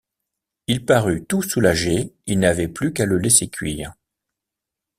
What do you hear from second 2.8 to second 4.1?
qu’à le laisser cuire.